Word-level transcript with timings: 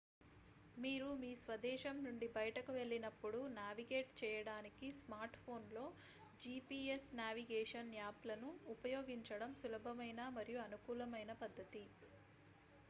మీరు 0.77 1.07
మీ 1.19 1.29
స్వదేశం 1.41 1.95
నుండి 2.05 2.27
బయటకు 2.37 2.71
వెళ్ళినపుడు 2.77 3.41
నావిగేట్ 3.57 4.09
చెయ్యడానికి 4.19 4.87
స్మార్ట్ఫోన్లో 4.99 5.83
gps 6.39 7.05
నావిగేషన్ 7.19 7.91
యాప్లను 7.97 8.49
ఉపయోగించడం 8.75 9.53
సులభమైన 9.61 10.23
మరియు 10.37 10.61
అనుకూలమైన 10.65 11.33
పద్ధతి 11.43 11.83